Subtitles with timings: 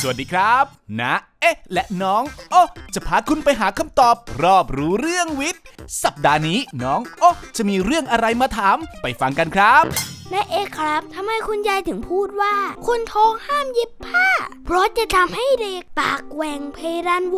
[0.00, 0.64] สวัสดีครับ
[1.00, 2.62] นะ เอ๊ะ และน้องโอ้
[2.94, 5.62] จะพาคุณไปหาคำตอบ รอบรู้เรื่องวิทย์
[6.02, 9.84] สัปดาห์นี้น้องโอ้จะมีเรื่องอะไรมาถาม ไปฟังกันครับ
[10.30, 12.54] แม่เอ๊ะครับทำไมคุณยายถึงพูดว่า
[12.86, 14.28] คนท้องห้ามเย็บผ้า
[14.64, 16.78] เพราะจะทำให้เด็กปากแหว่งเพ
[17.08, 17.36] ดานโว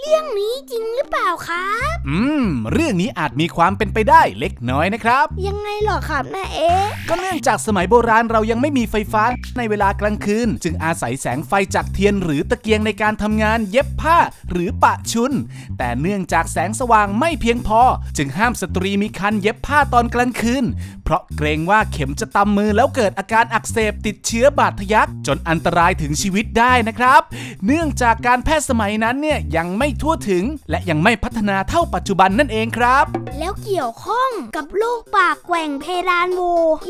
[0.00, 9.22] เรื่องนี้จริงหรือเปล่าครับ อืม เรื่องนี้อาจมีความเป็นไปได้เล็กน้อยนะครับ ยังไงเหรอครับแม่เอ๊ะก็เนื่องจากสมัยโบราณเรายังไม่มีไฟฟ้า
[9.58, 14.18] ในเวลากลางคืน จึงอาศัยแสงไฟจากเทียนหรือตะเกียงในการทำงานเย็บผ้า
[14.50, 15.32] หรือปะชุน
[15.78, 17.82] แต่เนื่องจากแสงสว่างไม่เพียงพอ
[18.16, 20.64] จึงห้ามสตรีมีคันเย็บผ้าตอนกลางคืน
[21.04, 27.20] เพราะเกรงว่าเข็มจะตำมือแล้วเกิดอาการอักเสบติดเชื้อบาดทะยักจนอันตรายถึงชีวิตได้นะครับ
[27.66, 33.04] เนื่องจากการแพทย์สมัยนั้นเนี่ยยังไม่ทั่วถึง และยังไม่พัฒนาเท่าปัจจุบันนั่นเองครับ
[33.38, 36.40] แล้วเกี่ยวข้องกับโรคปากแหว่งเพดานโว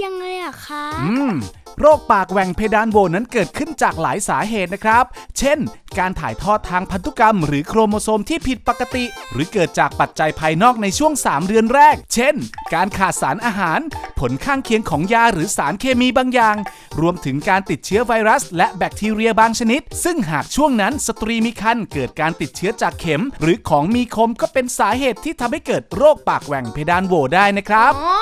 [0.04, 1.32] ยังไงอะคะอืม
[1.80, 5.04] โรคปากแหว่งเพดานโหวนั้นเกิดขึ้นจากหลายสาเหตุนะครับ
[5.38, 5.58] เช่น
[5.98, 12.34] การถ่ายทอดทางพันธุกรรม หรือโครโมโซมที่ผิดปกติ หรือเกิดจากปัจจัยภายนอกในช่วง 3 เดือนแรก เช่น
[12.74, 13.80] การขาดสารอาหาร
[14.18, 16.56] ผลข้างเคียงของยาหรือสารเคมีบางอย่าง
[17.00, 28.20] รวมถึงการติดเชื้อไวรัส และแบคทีเรียบางชนิด ซึ่งหากช่วงนั้นสตรีมีครรภ์เกิดการติดเชื้อจากเข็ม หรือของมีคมก็เป็นสาเหตุที่ทำให้เกิดโรคปากแหว่งเพดานโหวได้นะครับอ๋อ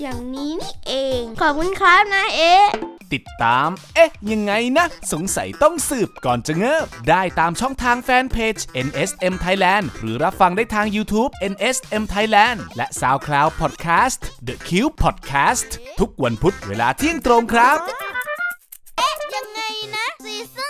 [0.00, 2.54] อย่างนี้นี่เอง ขอบคุณครับนะเอ๊
[3.14, 14.56] ติดตาม เอ๊ะ ยังไงนะ สงสัยต้องสืบก่อนจะเงิบ ได้ตามช่องทางแฟนเพจ NSM Thailand หรือรับฟังได้ทาง YouTube NSM Thailand และ SoundCloud Podcast The
[14.68, 15.68] Cube Podcast
[16.00, 17.78] ทุกวันพุธเวลาเที่ยงตรงครับ
[18.96, 19.60] เอ๊ะ ยังไง
[19.94, 20.69] นะซีซั่